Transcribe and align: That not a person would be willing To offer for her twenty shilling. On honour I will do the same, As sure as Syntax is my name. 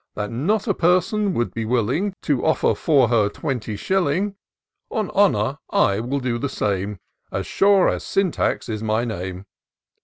That 0.15 0.31
not 0.31 0.67
a 0.67 0.73
person 0.73 1.31
would 1.35 1.53
be 1.53 1.63
willing 1.63 2.15
To 2.23 2.43
offer 2.43 2.73
for 2.73 3.09
her 3.09 3.29
twenty 3.29 3.75
shilling. 3.75 4.33
On 4.89 5.11
honour 5.11 5.59
I 5.69 5.99
will 5.99 6.19
do 6.19 6.39
the 6.39 6.49
same, 6.49 6.97
As 7.31 7.45
sure 7.45 7.87
as 7.87 8.03
Syntax 8.03 8.67
is 8.67 8.81
my 8.81 9.05
name. 9.05 9.45